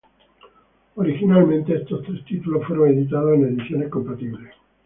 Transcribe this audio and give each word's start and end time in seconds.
Originalmente 0.95 1.75
estos 1.75 2.03
tres 2.03 2.25
títulos 2.25 2.65
fueron 2.65 2.89
editados 2.89 3.35
en 3.37 3.59
ediciones 3.59 3.87
compatibles. 3.89 4.51